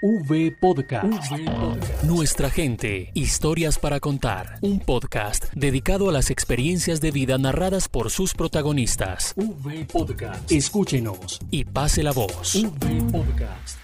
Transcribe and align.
V 0.00 0.56
Podcast. 0.60 1.32
Nuestra 2.04 2.50
gente, 2.50 3.10
historias 3.14 3.80
para 3.80 3.98
contar. 3.98 4.56
Un 4.60 4.78
podcast 4.78 5.46
dedicado 5.54 6.08
a 6.08 6.12
las 6.12 6.30
experiencias 6.30 7.00
de 7.00 7.10
vida 7.10 7.36
narradas 7.36 7.88
por 7.88 8.10
sus 8.10 8.32
protagonistas. 8.32 9.34
V 9.34 9.86
Podcast. 9.92 10.52
Escúchenos 10.52 11.40
y 11.50 11.64
pase 11.64 12.04
la 12.04 12.12
voz. 12.12 12.54
V 12.54 13.10
Podcast. 13.10 13.76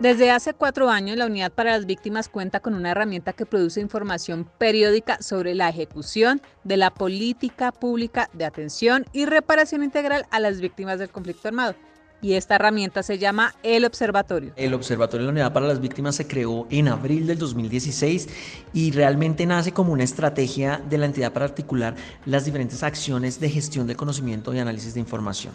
Desde 0.00 0.32
hace 0.32 0.52
cuatro 0.52 0.90
años, 0.90 1.16
la 1.16 1.26
Unidad 1.26 1.52
para 1.52 1.76
las 1.76 1.86
Víctimas 1.86 2.28
cuenta 2.28 2.58
con 2.58 2.74
una 2.74 2.90
herramienta 2.90 3.34
que 3.34 3.46
produce 3.46 3.80
información 3.80 4.50
periódica 4.58 5.22
sobre 5.22 5.54
la 5.54 5.68
ejecución 5.68 6.42
de 6.64 6.76
la 6.76 6.90
política 6.90 7.70
pública 7.70 8.28
de 8.32 8.46
atención 8.46 9.06
y 9.12 9.26
reparación 9.26 9.84
integral 9.84 10.26
a 10.32 10.40
las 10.40 10.60
víctimas 10.60 10.98
del 10.98 11.10
conflicto 11.10 11.46
armado. 11.46 11.76
Y 12.22 12.34
esta 12.34 12.56
herramienta 12.56 13.02
se 13.02 13.18
llama 13.18 13.54
El 13.62 13.84
Observatorio. 13.84 14.52
El 14.56 14.74
Observatorio 14.74 15.26
de 15.26 15.32
la 15.32 15.32
Unidad 15.32 15.52
para 15.54 15.66
las 15.66 15.80
Víctimas 15.80 16.16
se 16.16 16.26
creó 16.26 16.66
en 16.70 16.88
abril 16.88 17.26
del 17.26 17.38
2016 17.38 18.28
y 18.74 18.90
realmente 18.90 19.46
nace 19.46 19.72
como 19.72 19.92
una 19.92 20.04
estrategia 20.04 20.82
de 20.88 20.98
la 20.98 21.06
entidad 21.06 21.32
para 21.32 21.46
articular 21.46 21.96
las 22.26 22.44
diferentes 22.44 22.82
acciones 22.82 23.40
de 23.40 23.48
gestión 23.48 23.86
de 23.86 23.96
conocimiento 23.96 24.52
y 24.52 24.58
análisis 24.58 24.92
de 24.94 25.00
información 25.00 25.54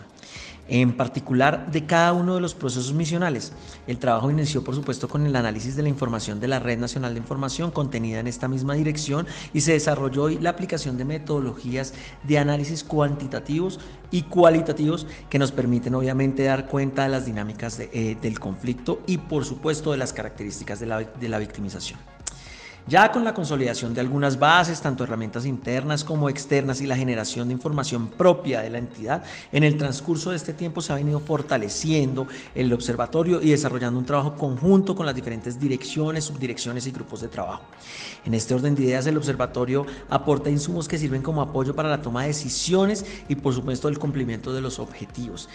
en 0.68 0.98
particular 0.98 1.72
de 1.72 1.86
cada 1.86 2.14
uno 2.14 2.36
de 2.36 2.42
los 2.42 2.56
procesos 2.56 2.94
misionales. 2.94 3.54
El 3.88 4.00
trabajo 4.00 4.32
inició, 4.32 4.64
por 4.64 4.76
supuesto, 4.76 5.08
con 5.08 5.26
el 5.26 5.36
análisis 5.36 5.76
de 5.76 5.84
la 5.84 5.90
información 5.90 6.40
de 6.40 6.48
la 6.48 6.60
Red 6.60 6.80
Nacional 6.80 7.14
de 7.14 7.20
Información 7.20 7.72
contenida 7.72 8.20
en 8.20 8.28
esta 8.28 8.48
misma 8.48 8.74
dirección 8.74 9.28
y 9.54 9.62
se 9.62 9.74
desarrolló 9.74 10.30
la 10.30 10.50
aplicación 10.50 10.98
de 10.98 11.06
metodologías 11.06 11.94
de 12.24 12.38
análisis 12.38 12.84
cuantitativos 12.84 13.80
y 14.12 14.24
cualitativos 14.24 15.06
que 15.30 15.40
nos 15.40 15.52
permiten 15.52 15.96
obviamente 15.96 16.44
dar 16.44 16.55
cuenta 16.64 17.04
de 17.04 17.10
las 17.10 17.26
dinámicas 17.26 17.80
eh, 17.80 18.18
del 18.22 18.40
conflicto 18.40 19.02
y 19.06 19.18
por 19.18 19.44
supuesto 19.44 19.92
de 19.92 19.98
las 19.98 20.14
características 20.14 20.80
de 20.80 20.88
la 21.30 21.40
victimización. 21.40 22.15
Ya 22.88 23.12
con 23.12 23.24
la 23.24 23.34
consolidación 23.34 23.96
de 23.96 24.02
algunas 24.02 24.38
bases, 24.38 24.80
tanto 24.80 25.04
herramientas 25.04 25.48
internas 25.48 26.04
como 26.04 26.30
externas 26.30 26.82
y 26.82 26.86
la 26.86 26.96
generación 26.96 27.48
de 27.48 27.56
información 27.56 28.10
propia 28.10 28.62
de 28.62 28.70
la 28.70 28.78
entidad, 28.78 29.24
en 29.52 29.64
el 29.64 29.76
transcurso 29.76 30.30
de 30.30 30.36
este 30.36 30.54
tiempo 30.54 30.82
se 30.82 30.94
ha 30.94 30.98
venido 30.98 31.20
fortaleciendo 31.20 32.28
el 32.54 32.72
observatorio 32.72 33.42
y 33.42 33.50
desarrollando 33.50 33.98
un 33.98 34.06
trabajo 34.06 34.36
conjunto 34.36 34.96
con 34.96 35.08
las 35.08 35.16
diferentes 35.16 35.60
direcciones, 35.60 36.26
subdirecciones 36.26 36.86
y 36.86 36.92
grupos 36.92 37.22
de 37.22 37.28
trabajo. 37.28 37.64
En 38.24 38.36
este 38.36 38.54
orden 38.54 38.76
de 38.76 38.84
ideas, 38.84 39.08
el 39.08 39.18
observatorio 39.18 39.88
aporta 40.08 40.52
insumos 40.52 40.88
que 40.88 41.00
sirven 41.00 41.24
como 41.24 41.42
apoyo 41.42 41.76
para 41.76 41.90
la 41.90 42.04
toma 42.04 42.22
de 42.22 42.28
decisiones 42.28 43.04
y 43.28 43.34
por 43.34 43.56
supuesto 43.56 43.88
el 43.88 43.98
cumplimiento 43.98 44.54
de 44.54 44.62
los 44.62 44.78
objetivos. 44.78 45.50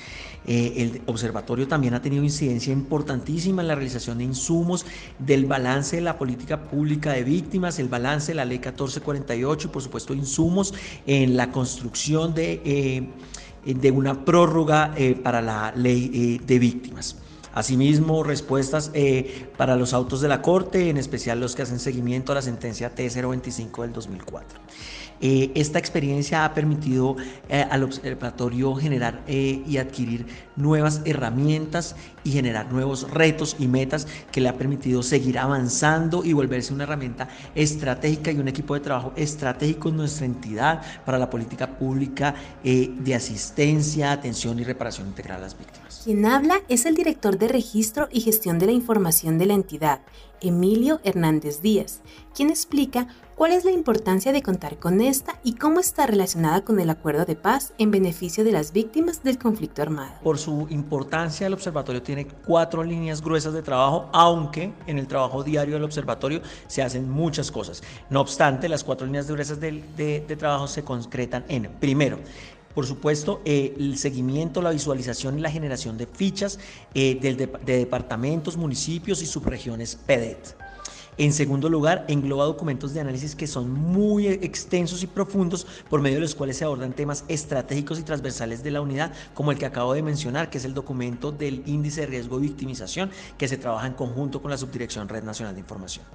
Eh, 0.46 0.74
el 0.78 1.02
observatorio 1.06 1.68
también 1.68 1.94
ha 1.94 2.02
tenido 2.02 2.24
incidencia 2.24 2.72
importantísima 2.72 3.62
en 3.62 3.68
la 3.68 3.76
realización 3.76 4.18
de 4.18 4.24
insumos 4.24 4.84
del 5.20 5.46
balance 5.46 5.96
de 5.96 6.02
la 6.02 6.18
política 6.18 6.62
pública 6.62 7.12
de 7.12 7.19
víctimas, 7.24 7.78
el 7.78 7.88
balance 7.88 8.32
de 8.32 8.36
la 8.36 8.44
ley 8.44 8.58
1448 8.58 9.68
y 9.68 9.70
por 9.70 9.82
supuesto 9.82 10.14
insumos 10.14 10.74
en 11.06 11.36
la 11.36 11.50
construcción 11.52 12.34
de, 12.34 12.60
eh, 12.64 13.74
de 13.74 13.90
una 13.90 14.24
prórroga 14.24 14.94
eh, 14.96 15.14
para 15.14 15.40
la 15.40 15.72
ley 15.76 16.10
eh, 16.12 16.44
de 16.44 16.58
víctimas. 16.58 17.16
Asimismo, 17.54 18.22
respuestas 18.22 18.92
para 19.56 19.76
los 19.76 19.92
autos 19.92 20.20
de 20.20 20.28
la 20.28 20.42
Corte, 20.42 20.88
en 20.88 20.96
especial 20.96 21.40
los 21.40 21.54
que 21.54 21.62
hacen 21.62 21.78
seguimiento 21.78 22.32
a 22.32 22.36
la 22.36 22.42
sentencia 22.42 22.94
T025 22.94 23.82
del 23.82 23.92
2004. 23.92 24.60
Eh, 25.20 25.52
esta 25.54 25.78
experiencia 25.78 26.46
ha 26.46 26.54
permitido 26.54 27.16
eh, 27.50 27.66
al 27.70 27.82
observatorio 27.82 28.74
generar 28.74 29.22
eh, 29.26 29.62
y 29.66 29.76
adquirir 29.76 30.26
nuevas 30.56 31.02
herramientas 31.04 31.94
y 32.24 32.32
generar 32.32 32.72
nuevos 32.72 33.10
retos 33.10 33.56
y 33.58 33.68
metas 33.68 34.06
que 34.32 34.40
le 34.40 34.48
ha 34.48 34.56
permitido 34.56 35.02
seguir 35.02 35.38
avanzando 35.38 36.24
y 36.24 36.32
volverse 36.32 36.72
una 36.72 36.84
herramienta 36.84 37.28
estratégica 37.54 38.32
y 38.32 38.38
un 38.38 38.48
equipo 38.48 38.74
de 38.74 38.80
trabajo 38.80 39.12
estratégico 39.14 39.90
en 39.90 39.96
nuestra 39.98 40.24
entidad 40.24 40.82
para 41.04 41.18
la 41.18 41.28
política 41.28 41.78
pública 41.78 42.34
de 42.62 43.14
asistencia, 43.14 44.12
atención 44.12 44.58
y 44.58 44.64
reparación 44.64 45.08
integral 45.08 45.38
a 45.38 45.42
las 45.42 45.58
víctimas. 45.58 46.02
Quien 46.04 46.24
habla 46.26 46.60
es 46.68 46.86
el 46.86 46.94
director 46.94 47.38
de 47.40 47.48
registro 47.48 48.06
y 48.12 48.20
gestión 48.20 48.60
de 48.60 48.66
la 48.66 48.72
información 48.72 49.38
de 49.38 49.46
la 49.46 49.54
entidad, 49.54 50.02
Emilio 50.40 51.00
Hernández 51.02 51.60
Díaz, 51.60 52.02
quien 52.34 52.50
explica 52.50 53.08
cuál 53.34 53.52
es 53.52 53.64
la 53.64 53.70
importancia 53.70 54.32
de 54.32 54.42
contar 54.42 54.78
con 54.78 55.00
esta 55.00 55.40
y 55.42 55.54
cómo 55.54 55.80
está 55.80 56.06
relacionada 56.06 56.62
con 56.62 56.78
el 56.78 56.90
acuerdo 56.90 57.24
de 57.24 57.36
paz 57.36 57.72
en 57.78 57.90
beneficio 57.90 58.44
de 58.44 58.52
las 58.52 58.72
víctimas 58.72 59.22
del 59.22 59.38
conflicto 59.38 59.82
armado. 59.82 60.12
Por 60.22 60.38
su 60.38 60.66
importancia, 60.70 61.46
el 61.46 61.54
observatorio 61.54 62.02
tiene 62.02 62.26
cuatro 62.26 62.84
líneas 62.84 63.22
gruesas 63.22 63.54
de 63.54 63.62
trabajo, 63.62 64.08
aunque 64.12 64.72
en 64.86 64.98
el 64.98 65.06
trabajo 65.06 65.42
diario 65.42 65.74
del 65.74 65.84
observatorio 65.84 66.42
se 66.66 66.82
hacen 66.82 67.08
muchas 67.08 67.50
cosas. 67.50 67.82
No 68.10 68.20
obstante, 68.20 68.68
las 68.68 68.84
cuatro 68.84 69.06
líneas 69.06 69.26
gruesas 69.26 69.58
de, 69.58 69.82
de 69.96 70.36
trabajo 70.36 70.68
se 70.68 70.84
concretan 70.84 71.44
en, 71.48 71.70
primero, 71.80 72.18
por 72.74 72.86
supuesto, 72.86 73.40
eh, 73.44 73.74
el 73.78 73.98
seguimiento, 73.98 74.62
la 74.62 74.70
visualización 74.70 75.38
y 75.38 75.40
la 75.40 75.50
generación 75.50 75.98
de 75.98 76.06
fichas 76.06 76.58
eh, 76.94 77.18
de, 77.20 77.76
departamentos, 77.78 78.56
municipios 78.56 79.22
y 79.22 79.26
subregiones 79.26 79.96
PEDET. 79.96 80.56
En 81.20 81.34
segundo 81.34 81.68
lugar, 81.68 82.06
engloba 82.08 82.46
documentos 82.46 82.94
de 82.94 83.00
análisis 83.00 83.36
que 83.36 83.46
son 83.46 83.70
muy 83.70 84.26
extensos 84.26 85.02
y 85.02 85.06
profundos, 85.06 85.66
por 85.90 86.00
medio 86.00 86.16
de 86.16 86.22
los 86.22 86.34
cuales 86.34 86.56
se 86.56 86.64
abordan 86.64 86.94
temas 86.94 87.26
estratégicos 87.28 87.98
y 87.98 88.04
transversales 88.04 88.62
de 88.62 88.70
la 88.70 88.80
unidad, 88.80 89.12
como 89.34 89.52
el 89.52 89.58
que 89.58 89.66
acabo 89.66 89.92
de 89.92 90.02
mencionar, 90.02 90.48
que 90.48 90.56
es 90.56 90.64
el 90.64 90.72
documento 90.72 91.30
del 91.30 91.62
índice 91.66 92.00
de 92.00 92.06
riesgo 92.06 92.36
de 92.36 92.46
victimización, 92.46 93.10
que 93.36 93.48
se 93.48 93.58
trabaja 93.58 93.86
en 93.86 93.92
conjunto 93.92 94.40
con 94.40 94.50
la 94.50 94.56
Subdirección 94.56 95.10
Red 95.10 95.22
Nacional 95.22 95.52
de 95.52 95.60
Información. 95.60 96.06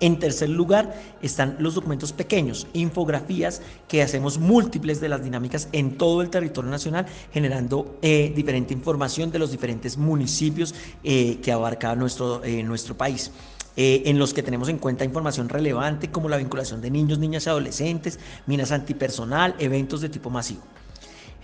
En 0.00 0.18
tercer 0.18 0.50
lugar 0.50 1.00
están 1.22 1.56
los 1.58 1.74
documentos 1.74 2.12
pequeños, 2.12 2.66
infografías 2.74 3.62
que 3.88 4.02
hacemos 4.02 4.36
múltiples 4.36 5.00
de 5.00 5.08
las 5.08 5.24
dinámicas 5.24 5.70
en 5.72 5.96
todo 5.96 6.20
el 6.20 6.28
territorio 6.28 6.70
nacional, 6.70 7.06
generando 7.32 7.96
eh, 8.02 8.30
diferente 8.36 8.74
información 8.74 9.30
de 9.30 9.38
los 9.38 9.50
diferentes 9.50 9.96
municipios 9.96 10.74
eh, 11.04 11.38
que 11.42 11.52
abarca 11.52 11.96
nuestro, 11.96 12.44
eh, 12.44 12.62
nuestro 12.62 12.94
país. 12.98 13.30
En 13.76 14.18
los 14.18 14.34
que 14.34 14.42
tenemos 14.42 14.68
en 14.68 14.78
cuenta 14.78 15.04
información 15.04 15.48
relevante 15.48 16.10
como 16.10 16.28
la 16.28 16.36
vinculación 16.36 16.80
de 16.80 16.90
niños, 16.90 17.18
niñas 17.18 17.46
y 17.46 17.48
adolescentes, 17.48 18.18
minas 18.46 18.72
antipersonal, 18.72 19.54
eventos 19.58 20.00
de 20.00 20.08
tipo 20.08 20.28
masivo. 20.30 20.62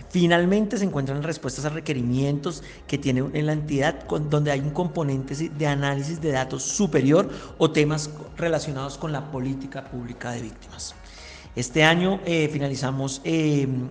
Finalmente 0.09 0.77
se 0.77 0.85
encuentran 0.85 1.21
respuestas 1.21 1.65
a 1.65 1.69
requerimientos 1.69 2.63
que 2.87 2.97
tiene 2.97 3.23
en 3.33 3.45
la 3.45 3.53
entidad 3.53 4.07
donde 4.07 4.51
hay 4.51 4.59
un 4.59 4.71
componente 4.71 5.35
de 5.35 5.67
análisis 5.67 6.19
de 6.19 6.31
datos 6.31 6.63
superior 6.63 7.29
o 7.59 7.69
temas 7.69 8.09
relacionados 8.35 8.97
con 8.97 9.11
la 9.11 9.31
política 9.31 9.85
pública 9.85 10.31
de 10.31 10.41
víctimas. 10.41 10.95
Este 11.55 11.83
año 11.83 12.19
eh, 12.25 12.49
finalizamos 12.51 13.21
em, 13.23 13.87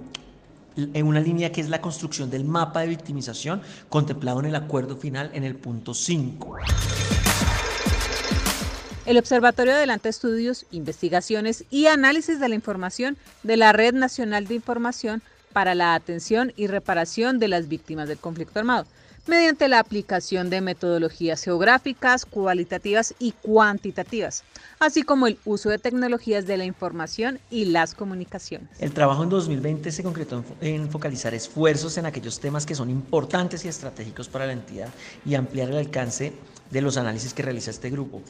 en 0.76 1.06
una 1.06 1.20
línea 1.20 1.52
que 1.52 1.60
es 1.60 1.68
la 1.68 1.80
construcción 1.80 2.30
del 2.30 2.44
mapa 2.44 2.80
de 2.80 2.88
victimización 2.88 3.62
contemplado 3.88 4.40
en 4.40 4.46
el 4.46 4.56
acuerdo 4.56 4.96
final 4.96 5.30
en 5.34 5.44
el 5.44 5.54
punto 5.54 5.94
5. 5.94 6.56
El 9.08 9.16
observatorio 9.16 9.72
adelanta 9.72 10.10
estudios, 10.10 10.66
investigaciones 10.70 11.64
y 11.70 11.86
análisis 11.86 12.38
de 12.40 12.48
la 12.50 12.54
información 12.54 13.16
de 13.42 13.56
la 13.56 13.72
Red 13.72 13.94
Nacional 13.94 14.46
de 14.46 14.56
Información 14.56 15.22
para 15.54 15.74
la 15.74 15.94
atención 15.94 16.52
y 16.56 16.66
reparación 16.66 17.38
de 17.38 17.48
las 17.48 17.68
víctimas 17.68 18.06
del 18.06 18.18
conflicto 18.18 18.58
armado, 18.58 18.86
mediante 19.26 19.68
la 19.68 19.78
aplicación 19.78 20.50
de 20.50 20.60
metodologías 20.60 21.42
geográficas, 21.42 22.24
cualitativas 22.24 23.14
y 23.18 23.32
cuantitativas, 23.32 24.44
así 24.78 25.02
como 25.02 25.26
el 25.26 25.38
uso 25.44 25.70
de 25.70 25.78
tecnologías 25.78 26.46
de 26.46 26.56
la 26.56 26.64
información 26.64 27.38
y 27.50 27.66
las 27.66 27.94
comunicaciones. 27.94 28.68
El 28.78 28.92
trabajo 28.92 29.22
en 29.22 29.28
2020 29.28 29.90
se 29.92 30.02
concretó 30.02 30.44
en 30.60 30.90
focalizar 30.90 31.34
esfuerzos 31.34 31.98
en 31.98 32.06
aquellos 32.06 32.40
temas 32.40 32.66
que 32.66 32.74
son 32.74 32.90
importantes 32.90 33.64
y 33.64 33.68
estratégicos 33.68 34.28
para 34.28 34.46
la 34.46 34.52
entidad 34.52 34.88
y 35.24 35.34
ampliar 35.34 35.70
el 35.70 35.76
alcance 35.76 36.32
de 36.70 36.82
los 36.82 36.96
análisis 36.96 37.34
que 37.34 37.42
realiza 37.42 37.70
este 37.70 37.90
grupo. 37.90 38.22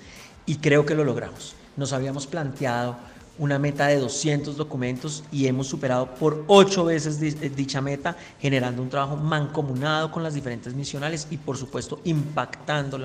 Y 0.46 0.56
creo 0.56 0.86
que 0.86 0.94
lo 0.94 1.04
logramos. 1.04 1.54
Nos 1.76 1.92
habíamos 1.92 2.26
planteado 2.26 2.96
una 3.38 3.58
meta 3.58 3.86
de 3.86 3.98
200 3.98 4.56
documentos 4.56 5.24
y 5.30 5.46
hemos 5.46 5.66
superado 5.66 6.14
por 6.14 6.44
ocho 6.46 6.84
veces 6.84 7.20
eh, 7.22 7.50
dicha 7.54 7.80
meta, 7.80 8.16
generando 8.40 8.82
un 8.82 8.88
trabajo 8.88 9.16
mancomunado 9.16 10.10
con 10.10 10.22
las 10.22 10.34
diferentes 10.34 10.74
misionales 10.74 11.26
y 11.30 11.36
por 11.36 11.56
supuesto 11.56 12.00
impactando 12.04 12.98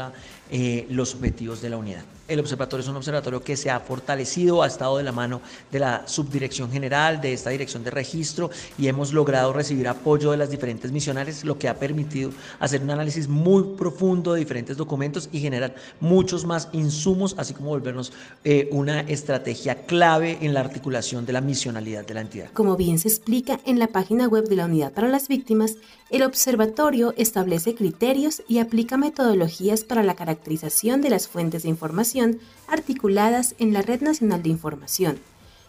eh, 0.50 0.88
los 0.90 1.16
objetivos 1.16 1.62
de 1.62 1.70
la 1.70 1.78
unidad. 1.78 2.04
El 2.28 2.40
observatorio 2.40 2.84
es 2.84 2.90
un 2.90 2.96
observatorio 2.96 3.44
que 3.44 3.58
se 3.58 3.70
ha 3.70 3.80
fortalecido, 3.80 4.64
ha 4.64 4.68
estado 4.68 4.98
de 4.98 5.04
la 5.04 5.12
mano 5.12 5.42
de 5.72 5.80
la 5.80 6.08
subdirección 6.08 6.72
general, 6.72 7.20
de 7.20 7.34
esta 7.34 7.50
dirección 7.50 7.84
de 7.84 7.92
registro 7.92 8.50
y 8.78 8.88
hemos 8.88 9.12
logrado 9.14 9.52
recibir 9.52 9.88
apoyo 9.88 10.32
de 10.32 10.38
las 10.38 10.50
diferentes 10.50 10.92
misionales, 10.92 11.44
lo 11.44 11.58
que 11.58 11.68
ha 11.68 11.78
permitido 11.78 12.32
hacer 12.60 12.82
un 12.82 12.92
análisis 12.92 13.28
muy 13.28 13.76
profundo 13.78 14.34
de 14.34 14.40
diferentes 14.40 14.78
documentos 14.78 15.30
y 15.32 15.42
generar 15.42 15.76
muchos 16.00 16.46
más 16.46 16.70
insumos, 16.72 17.36
así 17.38 17.54
como 17.54 17.70
volvernos 17.70 18.14
eh, 18.44 18.70
una 18.72 19.02
estrategia 19.02 19.86
clave 19.86 20.23
en 20.26 20.54
la 20.54 20.62
articulación 20.62 21.26
de 21.26 21.34
la 21.34 21.42
misionalidad 21.42 22.06
de 22.06 22.14
la 22.14 22.22
entidad. 22.22 22.52
Como 22.54 22.76
bien 22.76 23.00
se 23.00 23.08
explica 23.08 23.60
en 23.66 23.80
la 23.80 23.88
página 23.88 24.28
web 24.28 24.48
de 24.48 24.56
la 24.56 24.66
Unidad 24.66 24.94
para 24.94 25.08
las 25.08 25.28
Víctimas, 25.28 25.76
el 26.10 26.24
observatorio 26.24 27.14
establece 27.18 27.76
criterios 27.76 28.44
y 28.48 28.60
aplica 28.60 28.98
metodologías 28.98 29.84
para 29.84 30.04
la 30.04 30.16
caracterización 30.16 31.02
de 31.02 31.10
las 31.10 31.28
fuentes 31.28 31.64
de 31.64 31.70
información 31.70 32.40
articuladas 32.68 33.56
en 33.60 33.74
la 33.74 33.82
Red 33.82 34.02
Nacional 34.02 34.44
de 34.44 34.50
Información 34.50 35.20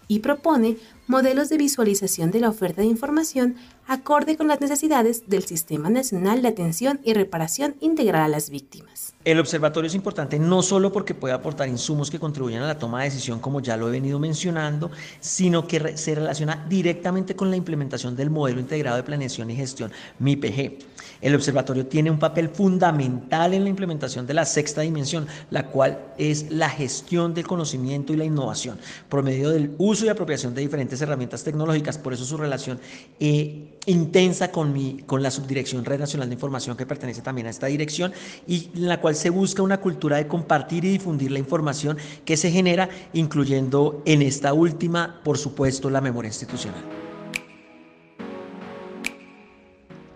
y 0.09 0.21
propone 0.21 0.77
modelos 1.07 1.49
de 1.49 1.59
visualización 1.59 2.31
de 2.31 2.41
la 2.41 2.49
oferta 2.49 2.83
de 2.83 2.89
información 2.89 3.57
acorde 3.87 4.37
con 4.37 4.49
las 4.49 4.61
necesidades 4.61 5.29
del 5.29 5.45
Sistema 5.45 5.91
Nacional 5.91 6.41
de 6.41 6.49
Atención 6.49 7.01
y 7.05 7.13
Reparación 7.13 7.77
Integral 7.81 8.23
a 8.23 8.29
las 8.29 8.49
Víctimas. 8.49 9.13
El 9.25 9.41
observatorio 9.41 9.89
es 9.89 9.95
importante 9.95 10.39
no 10.39 10.63
solo 10.63 10.93
porque 10.93 11.15
puede 11.15 11.35
aportar 11.35 11.69
insumos 11.69 12.11
que 12.11 12.19
contribuyen 12.19 12.63
a 12.63 12.67
la 12.67 12.79
toma 12.79 13.01
de 13.01 13.11
decisión, 13.11 13.41
como 13.41 13.61
ya 13.61 13.77
lo 13.77 13.89
he 13.89 13.93
venido 13.93 14.19
mencionando, 14.19 14.91
sino 15.21 15.67
que 15.67 15.97
se 15.97 16.15
relaciona 16.15 16.65
directamente 16.69 17.35
con 17.35 17.51
la 17.51 17.57
implementación 17.57 18.17
del 18.17 18.31
modelo 18.31 18.61
integrado 18.61 18.97
de 18.97 19.03
planeación 19.03 19.51
y 19.51 19.57
gestión 19.57 19.93
MIPG. 20.19 20.79
El 21.21 21.35
observatorio 21.35 21.87
tiene 21.87 22.11
un 22.11 22.19
papel 22.19 22.51
fundamental 22.51 23.55
en 23.55 23.65
la 23.65 23.71
implementación 23.71 24.27
de 24.27 24.35
la 24.35 24.45
sexta 24.45 24.83
dimensión, 24.83 25.27
la 25.51 25.69
cual 25.69 25.99
es 26.19 26.51
la 26.51 26.69
gestión 26.69 27.33
del 27.33 27.47
conocimiento 27.47 28.13
y 28.13 28.17
la 28.17 28.27
innovación, 28.27 28.79
por 29.09 29.23
medio 29.23 29.49
del 29.49 29.75
uso 29.79 30.05
y 30.05 30.11
apropiación 30.11 30.55
de 30.55 30.61
diferentes 30.61 30.94
herramientas 31.01 31.45
tecnológicas. 31.45 31.99
Por 31.99 32.13
eso 32.13 32.25
su 32.25 32.37
relación 32.37 32.81
eh, 33.21 33.79
intensa 33.87 34.51
con, 34.51 34.73
mi, 34.73 35.03
con 35.07 35.23
la 35.23 35.31
Subdirección 35.31 35.85
Red 35.85 36.01
Nacional 36.01 36.29
de 36.29 36.35
Información, 36.35 36.77
que 36.77 36.87
pertenece 36.87 37.23
también 37.23 37.47
a 37.47 37.51
esta 37.51 37.67
dirección, 37.67 38.13
y 38.47 38.71
en 38.75 38.89
la 38.89 39.01
cual 39.01 39.15
se 39.15 39.31
busca 39.31 39.63
una 39.63 39.81
cultura 39.81 40.17
de 40.17 40.27
compartir 40.27 40.85
y 40.85 40.91
difundir 40.91 41.31
la 41.31 41.39
información 41.39 41.97
que 42.25 42.37
se 42.37 42.51
genera, 42.51 42.89
incluyendo 43.13 44.03
en 44.05 44.23
esta 44.23 44.53
última, 44.53 45.21
por 45.25 45.39
supuesto, 45.39 45.91
la 45.91 46.01
memoria 46.01 46.29
institucional. 46.29 46.83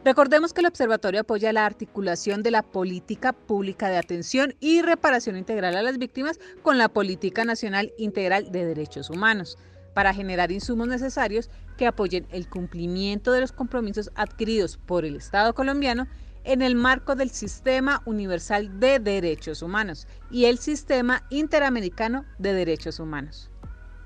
Recordemos 0.09 0.55
que 0.55 0.63
el 0.63 0.67
observatorio 0.67 1.21
apoya 1.21 1.53
la 1.53 1.67
articulación 1.67 2.43
de 2.43 2.51
la 2.51 2.63
política 2.63 3.35
pública 3.35 3.91
de 3.91 3.99
atención 3.99 4.55
y 4.59 4.81
reparación 4.81 5.37
integral 5.37 5.77
a 5.77 5.83
las 5.83 5.99
víctimas 5.99 6.41
con 6.63 6.79
la 6.79 6.89
política 6.89 7.45
nacional 7.45 7.93
integral 7.99 8.51
de 8.51 8.65
derechos 8.65 9.11
humanos 9.11 9.59
para 9.95 10.15
generar 10.15 10.53
insumos 10.53 10.89
necesarios 10.89 11.51
que 11.77 11.87
apoyen 11.87 12.27
el 12.31 12.49
cumplimiento 12.49 13.33
de 13.33 13.41
los 13.41 13.53
compromisos 13.53 14.11
adquiridos 14.15 14.77
por 14.77 15.05
el 15.05 15.17
Estado 15.17 15.55
colombiano 15.55 16.07
en 16.45 16.63
el 16.63 16.75
marco 16.75 17.15
del 17.15 17.31
Sistema 17.31 18.03
Universal 18.07 18.81
de 18.81 18.99
Derechos 18.99 19.63
Humanos 19.63 20.07
y 20.31 20.47
el 20.47 20.59
Sistema 20.59 21.25
Interamericano 21.31 22.25
de 22.39 22.55
Derechos 22.55 23.01
Humanos. 23.01 23.51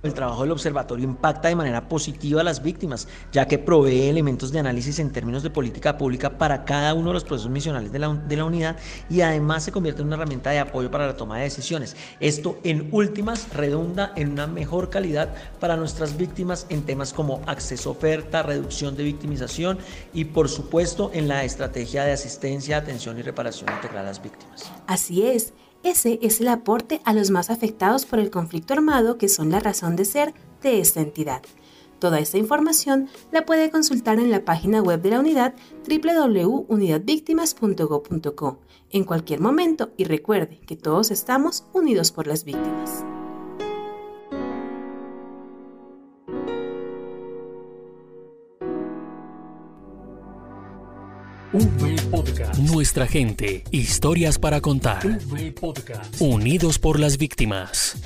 El 0.03 0.15
trabajo 0.15 0.43
del 0.43 0.51
observatorio 0.51 1.05
impacta 1.05 1.47
de 1.47 1.55
manera 1.55 1.89
positiva 1.89 2.41
a 2.41 2.45
las 2.45 2.61
víctimas, 2.61 3.07
ya 3.31 3.47
que 3.47 3.59
provee 3.59 4.09
elementos 4.09 4.51
de 4.51 4.59
análisis 4.59 4.99
en 4.99 5.13
términos 5.13 5.45
de 5.45 5.51
política 5.51 5.97
pública 5.97 6.39
para 6.39 6.65
cada 6.65 6.93
uno 6.93 7.11
de 7.11 7.15
los 7.15 7.25
procesos 7.25 7.53
misionales 7.53 7.93
de 7.93 8.01
la, 8.01 8.45
unidad 8.45 8.77
y 9.09 9.21
además 9.21 9.63
se 9.63 9.71
convierte 9.71 10.01
en 10.01 10.09
una 10.09 10.17
herramienta 10.17 10.51
de 10.51 10.59
apoyo 10.59 10.91
para 10.91 11.07
la 11.07 11.17
toma 11.17 11.37
de 11.37 11.45
decisiones. 11.45 11.95
Esto 12.19 12.59
en 12.65 12.89
últimas 12.91 13.55
redunda 13.55 14.13
en 14.17 14.33
una 14.33 14.49
mejor 14.49 14.91
calidad 14.91 15.33
para 15.61 15.77
nuestras 15.77 16.17
víctimas 16.17 16.67
en 16.69 16.83
temas 16.83 17.13
como 17.13 17.41
acceso 17.47 17.93
oferta, 17.93 18.43
reducción 18.43 18.97
de 18.97 19.05
victimización 19.05 19.79
y 20.13 20.25
por 20.25 20.49
supuesto 20.49 21.13
en 21.15 21.29
la 21.29 21.45
estrategia 21.45 22.03
de 22.03 22.11
asistencia, 22.11 22.79
atención 22.79 23.21
y 23.21 23.23
reparación 23.23 23.71
integral 23.73 24.05
a 24.05 24.09
las 24.09 24.21
víctimas. 24.21 24.69
Así 24.89 25.23
es. 25.23 25.53
Ese 25.83 26.21
es 26.23 26.41
el 26.41 26.47
aporte 26.49 27.03
a 27.05 27.13
los 27.13 27.31
más 27.31 27.51
afectados 27.51 28.07
por 28.07 28.21
el 28.21 28.31
conflicto 28.31 28.73
armado 28.75 29.19
que 29.19 29.29
son 29.29 29.51
la 29.51 29.61
razón 29.61 29.97
de 29.97 30.05
ser 30.05 30.35
de 30.63 30.81
esta 30.81 31.01
entidad. 31.01 31.43
Toda 31.99 32.21
esta 32.21 32.39
información 32.39 33.09
la 33.31 33.45
puede 33.47 33.71
consultar 33.71 34.19
en 34.19 34.31
la 34.31 34.45
página 34.45 34.83
web 34.83 35.01
de 35.03 35.11
la 35.11 35.21
unidad 35.21 35.55
www.unidadvictimas.go.co 35.89 38.59
en 38.91 39.05
cualquier 39.05 39.41
momento 39.41 39.93
y 39.97 40.05
recuerde 40.05 40.61
que 40.67 40.77
todos 40.77 41.11
estamos 41.11 41.65
unidos 41.73 42.13
por 42.13 42.27
las 42.27 42.45
víctimas. 42.45 43.05
Nuestra 52.59 53.07
gente, 53.07 53.65
historias 53.71 54.39
para 54.39 54.61
contar. 54.63 55.03
Unidos 56.19 56.79
por 56.79 56.99
las 56.99 57.19
víctimas. 57.19 57.97